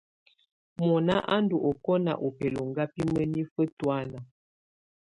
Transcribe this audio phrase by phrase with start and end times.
[0.79, 4.19] Mɔna a ndù ɔkɔna u bɛlɔŋga bi mǝnifǝ tɔ̀ána.